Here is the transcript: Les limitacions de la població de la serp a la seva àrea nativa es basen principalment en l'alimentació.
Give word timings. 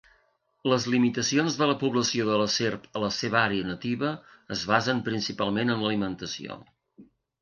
Les 0.71 0.85
limitacions 0.93 1.57
de 1.59 1.67
la 1.71 1.75
població 1.83 2.25
de 2.29 2.39
la 2.43 2.47
serp 2.55 2.87
a 2.99 3.03
la 3.03 3.11
seva 3.17 3.39
àrea 3.43 3.67
nativa 3.73 4.15
es 4.57 4.65
basen 4.73 5.03
principalment 5.11 5.75
en 5.75 5.85
l'alimentació. 5.85 6.59